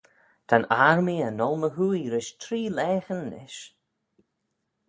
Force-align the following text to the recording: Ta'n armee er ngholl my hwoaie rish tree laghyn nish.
Ta'n 0.47 0.63
armee 0.87 1.23
er 1.27 1.33
ngholl 1.37 1.59
my 1.61 1.69
hwoaie 1.75 2.11
rish 2.13 2.31
tree 2.41 2.67
laghyn 2.77 3.21
nish. 3.31 3.61